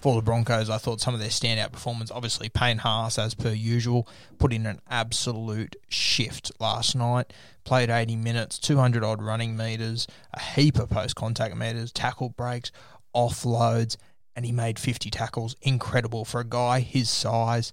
For 0.00 0.16
the 0.16 0.22
Broncos, 0.22 0.68
I 0.68 0.78
thought 0.78 1.00
some 1.00 1.14
of 1.14 1.20
their 1.20 1.28
standout 1.28 1.70
performance, 1.70 2.10
obviously 2.10 2.48
Payne 2.48 2.78
Haas, 2.78 3.16
as 3.16 3.34
per 3.34 3.52
usual, 3.52 4.08
put 4.38 4.52
in 4.52 4.66
an 4.66 4.80
absolute 4.90 5.76
shift 5.88 6.50
last 6.58 6.96
night. 6.96 7.32
Played 7.62 7.90
80 7.90 8.16
minutes, 8.16 8.58
200 8.58 9.04
odd 9.04 9.22
running 9.22 9.56
metres, 9.56 10.08
a 10.34 10.40
heap 10.40 10.80
of 10.80 10.90
post 10.90 11.14
contact 11.14 11.56
metres, 11.56 11.92
tackle 11.92 12.30
breaks, 12.30 12.72
offloads, 13.14 13.96
and 14.34 14.44
he 14.44 14.52
made 14.52 14.78
50 14.78 15.10
tackles. 15.10 15.56
Incredible 15.62 16.24
for 16.24 16.40
a 16.40 16.44
guy 16.44 16.80
his 16.80 17.10
size. 17.10 17.72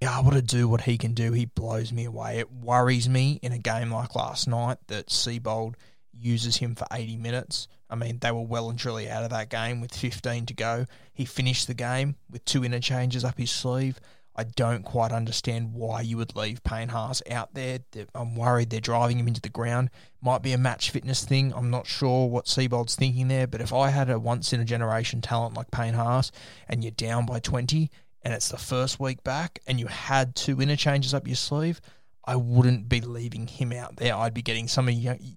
Yeah, 0.00 0.18
able 0.18 0.30
to 0.30 0.42
do 0.42 0.66
what 0.66 0.82
he 0.82 0.96
can 0.96 1.12
do, 1.12 1.32
he 1.32 1.44
blows 1.44 1.92
me 1.92 2.06
away. 2.06 2.38
It 2.38 2.50
worries 2.50 3.08
me 3.08 3.38
in 3.42 3.52
a 3.52 3.58
game 3.58 3.90
like 3.90 4.14
last 4.14 4.48
night 4.48 4.78
that 4.86 5.08
Seibold 5.08 5.74
uses 6.12 6.56
him 6.56 6.74
for 6.74 6.86
80 6.90 7.16
minutes. 7.16 7.68
I 7.90 7.96
mean, 7.96 8.18
they 8.20 8.30
were 8.30 8.40
well 8.40 8.70
and 8.70 8.78
truly 8.78 9.10
out 9.10 9.24
of 9.24 9.30
that 9.30 9.50
game 9.50 9.80
with 9.80 9.94
15 9.94 10.46
to 10.46 10.54
go. 10.54 10.86
He 11.12 11.24
finished 11.24 11.66
the 11.66 11.74
game 11.74 12.16
with 12.30 12.44
two 12.44 12.64
interchanges 12.64 13.24
up 13.24 13.36
his 13.36 13.50
sleeve. 13.50 14.00
I 14.36 14.44
don't 14.44 14.84
quite 14.84 15.12
understand 15.12 15.74
why 15.74 16.02
you 16.02 16.16
would 16.16 16.36
leave 16.36 16.62
Payne 16.62 16.88
Haas 16.88 17.22
out 17.30 17.54
there. 17.54 17.80
I'm 18.14 18.36
worried 18.36 18.70
they're 18.70 18.80
driving 18.80 19.18
him 19.18 19.28
into 19.28 19.40
the 19.40 19.48
ground. 19.48 19.90
Might 20.22 20.42
be 20.42 20.52
a 20.52 20.58
match 20.58 20.90
fitness 20.90 21.24
thing. 21.24 21.52
I'm 21.54 21.70
not 21.70 21.86
sure 21.86 22.28
what 22.28 22.48
Seibold's 22.48 22.94
thinking 22.94 23.28
there, 23.28 23.46
but 23.46 23.60
if 23.60 23.72
I 23.72 23.90
had 23.90 24.08
a 24.08 24.18
once 24.18 24.52
in 24.52 24.60
a 24.60 24.64
generation 24.64 25.20
talent 25.20 25.54
like 25.54 25.70
Payne 25.70 25.94
Haas 25.94 26.30
and 26.68 26.84
you're 26.84 26.92
down 26.92 27.26
by 27.26 27.40
20 27.40 27.90
and 28.22 28.32
it's 28.32 28.48
the 28.48 28.58
first 28.58 29.00
week 29.00 29.22
back 29.24 29.58
and 29.66 29.80
you 29.80 29.86
had 29.86 30.34
two 30.36 30.60
interchanges 30.60 31.12
up 31.12 31.26
your 31.26 31.36
sleeve, 31.36 31.80
I 32.24 32.36
wouldn't 32.36 32.88
be 32.88 33.00
leaving 33.00 33.46
him 33.46 33.72
out 33.72 33.96
there. 33.96 34.14
I'd 34.14 34.34
be 34.34 34.42
getting 34.42 34.68
some 34.68 34.88
of 34.88 34.94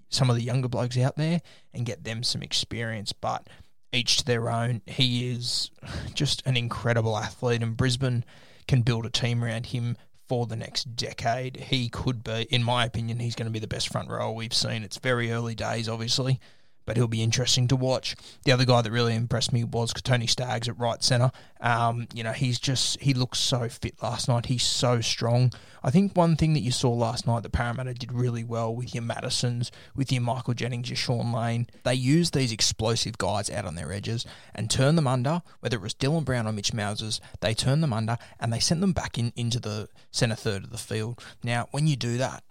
some 0.10 0.30
of 0.30 0.36
the 0.36 0.44
younger 0.44 0.68
blokes 0.68 0.98
out 0.98 1.16
there 1.16 1.42
and 1.74 1.86
get 1.86 2.04
them 2.04 2.24
some 2.24 2.44
experience. 2.44 3.14
But 3.14 3.48
each 3.94 4.18
to 4.18 4.26
their 4.26 4.50
own. 4.50 4.82
He 4.86 5.32
is 5.32 5.72
just 6.14 6.42
an 6.46 6.58
incredible 6.58 7.18
athlete, 7.18 7.62
and 7.62 7.78
Brisbane 7.78 8.26
can 8.67 8.82
build 8.82 9.05
a 9.05 9.10
team 9.10 9.43
around 9.43 9.67
him 9.67 9.98
for 10.27 10.46
the 10.46 10.55
next 10.55 10.96
decade. 10.96 11.58
He 11.58 11.89
could 11.89 12.24
be, 12.24 12.43
in 12.50 12.63
my 12.63 12.86
opinion, 12.86 13.20
he's 13.20 13.36
going 13.36 13.48
to 13.48 13.51
be 13.51 13.60
the 13.60 13.67
best 13.67 13.89
front 13.89 14.10
row 14.10 14.32
we've 14.32 14.53
seen. 14.53 14.84
It's 14.84 14.98
very 14.98 15.32
early 15.32 15.55
days, 15.55 15.89
obviously, 15.89 16.39
but 16.86 16.98
he'll 16.98 17.08
be 17.08 17.24
interesting 17.24 17.68
to 17.68 17.75
watch. 17.75 18.16
The 18.44 18.52
other 18.52 18.66
guy 18.66 18.82
that 18.82 18.92
really 18.92 19.16
impressed 19.16 19.54
me 19.54 19.63
was 19.63 19.94
Tony 19.94 20.28
Staggs 20.28 20.68
at 20.68 20.80
right 20.80 21.04
centre. 21.04 21.32
Um, 21.62 22.08
you 22.13 22.24
know, 22.24 22.32
he's 22.34 22.60
just 22.60 23.00
he 23.02 23.13
looks 23.13 23.40
so 23.40 23.70
fit 23.70 24.02
last 24.02 24.28
night. 24.28 24.48
He's 24.48 24.63
so 24.63 25.02
strong. 25.02 25.54
I 25.84 25.92
think 25.92 26.16
one 26.16 26.36
thing 26.36 26.54
that 26.54 26.62
you 26.62 26.72
saw 26.72 26.92
last 26.92 27.28
night 27.28 27.44
that 27.44 27.52
Parramatta 27.52 27.94
did 27.94 28.13
really 28.13 28.44
well 28.44 28.74
with 28.74 28.96
your 28.96 29.04
Mattersons, 29.04 29.70
with 29.96 30.12
your 30.12 30.22
Michael 30.22 30.54
Jennings, 30.54 30.90
your 30.90 30.96
Shaun 30.96 31.32
Lane, 31.34 31.68
they 31.84 31.94
used 31.94 32.34
these 32.34 32.52
explosive 32.54 33.18
guys 33.18 33.50
out 33.50 33.66
on 33.66 33.75
their 33.75 33.92
edges 33.92 34.25
and 34.56 34.70
turned 34.70 34.98
them 34.98 35.08
under. 35.08 35.42
Whether 35.60 35.78
it 35.78 35.84
was 35.84 35.94
Dylan 35.94 36.25
Brown 36.25 36.48
or 36.48 36.54
Mitch 36.54 36.74
Moses, 36.74 37.20
they 37.42 37.54
turned 37.54 37.84
them 37.84 37.94
under 37.94 38.18
and 38.40 38.52
they 38.52 38.60
sent 38.60 38.82
them 38.82 38.94
back 38.94 39.18
in 39.18 39.34
into 39.36 39.60
the 39.60 39.90
centre 40.12 40.36
third 40.36 40.63
of 40.63 40.70
the 40.72 40.78
field. 40.78 41.22
Now, 41.44 41.68
when 41.72 41.88
you 41.88 41.96
do 41.96 42.18
that, 42.18 42.44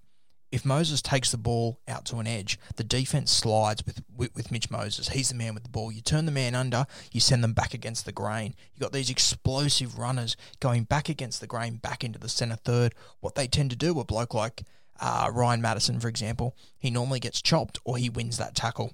if 0.53 0.67
Moses 0.67 1.01
takes 1.01 1.31
the 1.31 1.39
ball 1.39 1.81
out 1.89 2.05
to 2.05 2.19
an 2.19 2.27
edge, 2.27 2.59
the 2.77 2.85
defense 2.85 3.33
slides 3.33 3.85
with, 3.87 4.03
with, 4.15 4.35
with 4.35 4.53
Mitch 4.53 4.71
Moses. 4.71 5.09
He's 5.09 5.31
the 5.31 5.35
man 5.35 5.55
with 5.55 5.63
the 5.63 5.71
ball. 5.71 5.91
You 5.91 6.03
turn 6.03 6.27
the 6.27 6.31
man 6.31 6.55
under, 6.55 6.87
you 7.11 7.21
send 7.21 7.43
them 7.43 7.55
back 7.55 7.73
against 7.73 8.05
the 8.05 8.13
grain. 8.13 8.55
You 8.75 8.81
got 8.81 8.93
these 8.93 9.09
explosive 9.09 9.99
runners 9.99 10.37
going 10.61 10.85
back 10.85 11.09
against 11.09 11.41
the 11.41 11.47
grain, 11.47 11.77
back 11.77 12.05
into 12.05 12.19
the 12.19 12.29
centre 12.29 12.57
third. 12.57 12.95
What 13.21 13.35
they 13.35 13.47
tend 13.47 13.71
to 13.71 13.77
do, 13.77 13.99
a 13.99 14.05
bloke 14.05 14.35
like 14.35 14.63
uh, 15.01 15.31
Ryan 15.33 15.63
Matterson, 15.63 15.99
for 15.99 16.09
example, 16.09 16.55
he 16.79 16.91
normally 16.91 17.19
gets 17.19 17.41
chopped 17.41 17.79
or 17.85 17.97
he 17.97 18.11
wins 18.11 18.37
that 18.37 18.55
tackle. 18.55 18.93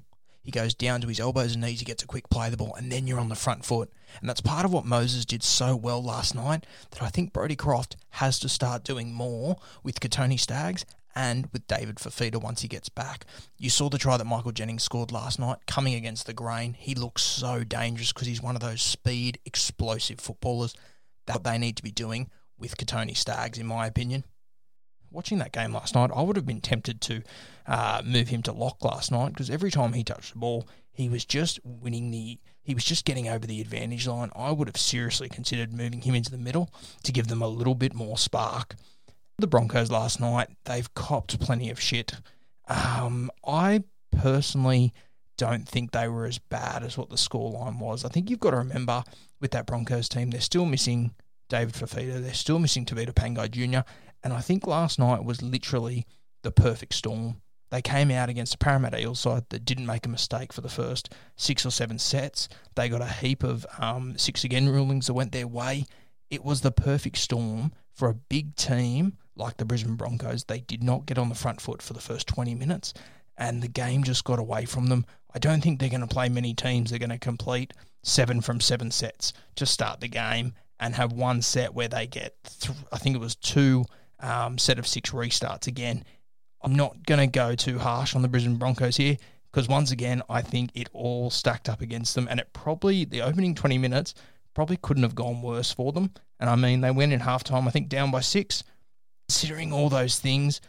He 0.49 0.53
goes 0.53 0.73
down 0.73 1.03
to 1.03 1.09
his 1.09 1.21
elbows 1.21 1.53
and 1.53 1.63
knees, 1.63 1.81
he 1.81 1.85
gets 1.85 2.03
a 2.03 2.07
quick 2.07 2.31
play 2.31 2.49
the 2.49 2.57
ball, 2.57 2.75
and 2.77 2.91
then 2.91 3.07
you're 3.07 3.21
on 3.21 3.29
the 3.29 3.35
front 3.35 3.67
foot. 3.67 3.93
And 4.21 4.29
that's 4.29 4.41
part 4.41 4.65
of 4.65 4.73
what 4.73 4.87
Moses 4.87 5.27
did 5.27 5.43
so 5.43 5.77
well 5.77 6.03
last 6.03 6.35
night 6.35 6.65
that 6.93 7.03
I 7.03 7.09
think 7.09 7.35
Brodie 7.35 7.55
Croft 7.55 7.97
has 8.11 8.39
to 8.39 8.49
start 8.49 8.83
doing 8.83 9.13
more 9.13 9.59
with 9.83 10.01
Kotoni 10.01 10.41
Staggs 10.41 10.87
and 11.15 11.49
with 11.53 11.67
David 11.67 11.97
Fifita 11.97 12.41
once 12.41 12.63
he 12.63 12.69
gets 12.69 12.89
back. 12.89 13.25
You 13.57 13.71
saw 13.71 13.89
the 13.89 13.99
try 13.99 14.17
that 14.17 14.25
Michael 14.25 14.53
Jennings 14.53 14.83
scored 14.83 15.13
last 15.13 15.39
night 15.39 15.59
coming 15.67 15.95
against 15.95 16.27
the 16.27 16.33
grain. 16.33 16.75
He 16.75 16.95
looks 16.95 17.23
so 17.23 17.65
dangerous 17.65 18.13
because 18.13 18.29
he's 18.29 18.43
one 18.43 18.55
of 18.55 18.63
those 18.63 18.83
speed, 18.83 19.39
explosive 19.45 20.21
footballers. 20.21 20.75
That 21.27 21.45
they 21.45 21.59
need 21.59 21.77
to 21.77 21.83
be 21.83 21.91
doing 21.91 22.31
with 22.59 22.77
Kotoni 22.77 23.17
Staggs, 23.17 23.59
in 23.59 23.67
my 23.67 23.87
opinion. 23.87 24.25
Watching 25.11 25.39
that 25.39 25.53
game 25.53 25.73
last 25.73 25.95
night, 25.95 26.11
I 26.15 26.23
would 26.23 26.37
have 26.37 26.47
been 26.47 26.61
tempted 26.61 27.01
to 27.03 27.23
uh, 27.67 28.03
move 28.05 28.29
him 28.29 28.43
to 28.45 28.53
lock 28.53 28.85
last 28.85 29.11
night 29.11 29.29
because 29.31 29.51
every 29.51 29.71
time 29.71 29.93
he 29.93 30.05
touched 30.05 30.33
the 30.33 30.39
ball, 30.39 30.69
he 30.91 31.09
was 31.09 31.25
just 31.25 31.61
winning 31.65 32.11
the. 32.11 32.39
He 32.63 32.75
was 32.75 32.85
just 32.85 33.05
getting 33.05 33.29
over 33.29 33.47
the 33.47 33.61
advantage 33.61 34.07
line. 34.07 34.31
I 34.37 34.53
would 34.53 34.69
have 34.69 34.77
seriously 34.77 35.29
considered 35.29 35.73
moving 35.73 36.03
him 36.03 36.15
into 36.15 36.31
the 36.31 36.39
middle 36.39 36.71
to 37.05 37.13
give 37.13 37.29
them 37.29 37.41
a 37.41 37.49
little 37.49 37.75
bit 37.75 37.95
more 37.95 38.19
spark 38.19 38.77
the 39.39 39.47
Broncos 39.47 39.91
last 39.91 40.21
night, 40.21 40.49
they've 40.65 40.93
copped 40.95 41.41
plenty 41.41 41.71
of 41.71 41.81
shit. 41.81 42.15
Um, 42.67 43.31
I 43.47 43.85
personally 44.11 44.93
don't 45.37 45.69
think 45.69 45.93
they 45.93 46.09
were 46.09 46.27
as 46.27 46.39
bad 46.39 46.83
as 46.83 46.99
what 46.99 47.09
the 47.09 47.17
scoreline 47.17 47.79
was. 47.79 48.05
I 48.05 48.09
think 48.09 48.29
you've 48.29 48.41
got 48.41 48.51
to 48.51 48.57
remember 48.59 49.05
with 49.41 49.53
that 49.53 49.67
Broncos 49.67 50.09
team, 50.09 50.31
they're 50.31 50.41
still 50.41 50.67
missing 50.67 51.15
David 51.49 51.75
Fifita, 51.75 52.21
they're 52.21 52.35
still 52.35 52.59
missing 52.59 52.85
Tevita 52.85 53.13
Pangai 53.13 53.51
Jr., 53.51 53.89
and 54.25 54.33
I 54.33 54.41
think 54.41 54.67
last 54.67 54.99
night 54.99 55.25
was 55.25 55.41
literally 55.43 56.05
the 56.43 56.51
perfect 56.51 56.93
storm. 56.95 57.41
They 57.71 57.81
came 57.81 58.11
out 58.11 58.29
against 58.29 58.55
a 58.55 58.59
Parramatta 58.59 59.01
Eels 59.01 59.21
side 59.21 59.45
that 59.51 59.65
didn't 59.65 59.87
make 59.87 60.07
a 60.07 60.09
mistake 60.09 60.53
for 60.53 60.61
the 60.61 60.69
first 60.69 61.15
six 61.37 61.65
or 61.65 61.71
seven 61.71 61.99
sets. 61.99 62.49
They 62.75 62.89
got 62.89 63.01
a 63.01 63.07
heap 63.07 63.45
of 63.45 63.65
um, 63.79 64.19
six 64.19 64.43
again 64.43 64.69
rulings 64.69 65.07
that 65.07 65.15
went 65.15 65.31
their 65.31 65.47
way. 65.47 65.85
It 66.31 66.45
was 66.45 66.63
the 66.63 66.73
perfect 66.73 67.19
storm 67.19 67.73
for 67.95 68.09
a 68.09 68.15
big 68.15 68.57
team 68.57 69.19
like 69.39 69.57
the 69.57 69.65
Brisbane 69.65 69.97
Broncos, 69.97 70.45
they 70.45 70.61
did 70.61 70.83
not 70.83 71.07
get 71.07 71.19
on 71.19 71.29
the 71.29 71.35
front 71.35 71.61
foot 71.61 71.83
for 71.83 71.93
the 71.93 72.01
first 72.01 72.27
20 72.27 72.55
minutes, 72.55 72.95
and 73.37 73.63
the 73.63 73.69
game 73.69 74.03
just 74.03 74.25
got 74.25 74.39
away 74.39 74.65
from 74.65 74.87
them. 74.87 75.07
I 75.35 75.39
don't 75.39 75.61
think 75.61 75.79
they're 75.79 75.89
going 75.89 76.01
to 76.01 76.07
play 76.07 76.29
many 76.29 76.55
teams. 76.55 76.91
They're 76.91 76.99
going 76.99 77.11
to 77.11 77.19
complete 77.19 77.73
seven 78.03 78.41
from 78.41 78.61
seven 78.61 78.91
sets 78.91 79.33
to 79.57 79.67
start 79.67 80.01
the 80.01 80.09
game 80.09 80.55
and 80.81 80.95
have 80.95 81.13
one 81.13 81.43
set 81.43 81.75
where 81.75 81.89
they 81.89 82.07
get, 82.07 82.35
th- 82.61 82.77
I 82.93 82.99
think 82.99 83.17
it 83.17 83.21
was 83.21 83.35
two 83.35 83.85
um, 84.21 84.59
set 84.59 84.79
of 84.79 84.87
six 84.87 85.11
restarts 85.11 85.67
again. 85.67 86.05
I'm 86.63 86.75
not 86.75 87.07
going 87.07 87.21
to 87.21 87.27
go 87.27 87.55
too 87.55 87.79
harsh 87.79 88.15
on 88.15 88.23
the 88.23 88.29
Brisbane 88.29 88.57
Broncos 88.57 88.97
here 88.97 89.17
because 89.53 89.69
once 89.69 89.91
again, 89.91 90.23
I 90.29 90.43
think 90.43 90.71
it 90.75 90.89
all 90.93 91.31
stacked 91.31 91.69
up 91.69 91.81
against 91.81 92.15
them, 92.15 92.29
and 92.31 92.41
it 92.41 92.53
probably 92.53 93.05
the 93.05 93.23
opening 93.23 93.55
20 93.55 93.79
minutes 93.79 94.15
probably 94.55 94.77
couldn't 94.77 95.05
have 95.05 95.15
gone 95.15 95.43
worse 95.43 95.73
for 95.73 95.93
them. 95.93 96.11
And 96.41 96.51
I 96.51 96.57
mean, 96.57 96.81
they 96.81 96.91
went 96.91 97.13
in 97.13 97.21
halftime, 97.21 97.67
I 97.67 97.71
think, 97.71 97.89
down 97.89 98.11
by 98.11 98.21
six 98.21 98.65
considering 99.29 99.73
all 99.73 99.91
those 99.91 100.19
things, 100.19 100.61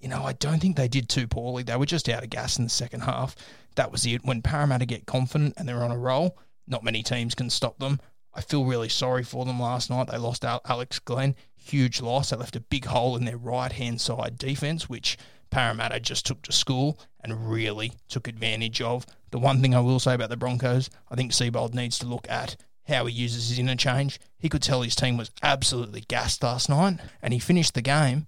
you 0.00 0.08
know, 0.08 0.24
I 0.24 0.32
don't 0.32 0.58
think 0.58 0.76
they 0.76 0.88
did 0.88 1.08
too 1.08 1.26
poorly. 1.26 1.62
They 1.62 1.76
were 1.76 1.86
just 1.86 2.08
out 2.08 2.24
of 2.24 2.30
gas 2.30 2.58
in 2.58 2.64
the 2.64 2.70
second 2.70 3.00
half. 3.00 3.36
That 3.76 3.92
was 3.92 4.04
it. 4.06 4.24
When 4.24 4.42
Parramatta 4.42 4.86
get 4.86 5.06
confident 5.06 5.54
and 5.56 5.68
they're 5.68 5.84
on 5.84 5.92
a 5.92 5.98
roll, 5.98 6.36
not 6.66 6.84
many 6.84 7.02
teams 7.02 7.34
can 7.34 7.48
stop 7.48 7.78
them. 7.78 8.00
I 8.34 8.40
feel 8.40 8.64
really 8.64 8.88
sorry 8.88 9.22
for 9.22 9.44
them 9.44 9.60
last 9.60 9.88
night. 9.88 10.08
They 10.08 10.18
lost 10.18 10.44
Alex 10.44 10.98
Glenn, 10.98 11.36
huge 11.56 12.00
loss. 12.00 12.30
They 12.30 12.36
left 12.36 12.56
a 12.56 12.60
big 12.60 12.84
hole 12.86 13.16
in 13.16 13.24
their 13.24 13.38
right 13.38 13.72
hand 13.72 14.00
side 14.00 14.36
defence, 14.36 14.88
which 14.88 15.16
Parramatta 15.50 16.00
just 16.00 16.26
took 16.26 16.42
to 16.42 16.52
school 16.52 16.98
and 17.22 17.50
really 17.50 17.92
took 18.08 18.28
advantage 18.28 18.82
of. 18.82 19.06
The 19.30 19.38
one 19.38 19.62
thing 19.62 19.74
I 19.74 19.80
will 19.80 20.00
say 20.00 20.14
about 20.14 20.28
the 20.28 20.36
Broncos, 20.36 20.90
I 21.10 21.14
think 21.14 21.32
Seibold 21.32 21.74
needs 21.74 21.98
to 22.00 22.06
look 22.06 22.26
at 22.28 22.56
how 22.88 23.06
he 23.06 23.14
uses 23.14 23.50
his 23.50 23.58
interchange. 23.58 24.18
He 24.38 24.48
could 24.48 24.62
tell 24.62 24.82
his 24.82 24.96
team 24.96 25.16
was 25.16 25.30
absolutely 25.42 26.00
gassed 26.08 26.42
last 26.42 26.68
night, 26.68 26.98
and 27.22 27.32
he 27.32 27.38
finished 27.38 27.74
the 27.74 27.82
game 27.82 28.26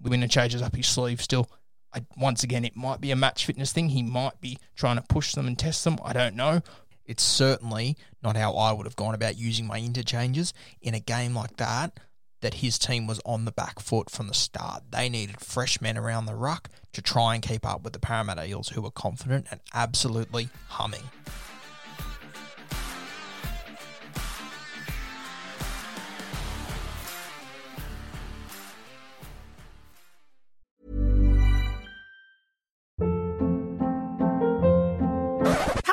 with 0.00 0.12
interchanges 0.12 0.62
up 0.62 0.74
his 0.74 0.86
sleeve 0.86 1.22
still. 1.22 1.48
I, 1.94 2.04
once 2.16 2.42
again, 2.42 2.64
it 2.64 2.76
might 2.76 3.00
be 3.00 3.10
a 3.10 3.16
match 3.16 3.46
fitness 3.46 3.72
thing. 3.72 3.88
He 3.90 4.02
might 4.02 4.40
be 4.40 4.58
trying 4.76 4.96
to 4.96 5.02
push 5.02 5.32
them 5.32 5.46
and 5.46 5.58
test 5.58 5.84
them. 5.84 5.98
I 6.04 6.12
don't 6.12 6.36
know. 6.36 6.62
It's 7.04 7.22
certainly 7.22 7.96
not 8.22 8.36
how 8.36 8.52
I 8.54 8.72
would 8.72 8.86
have 8.86 8.96
gone 8.96 9.14
about 9.14 9.36
using 9.36 9.66
my 9.66 9.78
interchanges 9.78 10.54
in 10.80 10.94
a 10.94 11.00
game 11.00 11.34
like 11.34 11.56
that. 11.56 11.98
That 12.42 12.54
his 12.54 12.78
team 12.78 13.06
was 13.06 13.20
on 13.26 13.44
the 13.44 13.52
back 13.52 13.80
foot 13.80 14.08
from 14.08 14.28
the 14.28 14.34
start. 14.34 14.84
They 14.90 15.10
needed 15.10 15.40
fresh 15.40 15.78
men 15.82 15.98
around 15.98 16.24
the 16.24 16.34
ruck 16.34 16.70
to 16.94 17.02
try 17.02 17.34
and 17.34 17.42
keep 17.42 17.66
up 17.66 17.82
with 17.82 17.92
the 17.92 17.98
Parramatta 17.98 18.46
Eels, 18.46 18.70
who 18.70 18.80
were 18.80 18.90
confident 18.90 19.46
and 19.50 19.60
absolutely 19.74 20.48
humming. 20.68 21.02